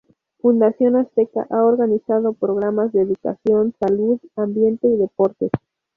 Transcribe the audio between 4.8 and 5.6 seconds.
y deportes.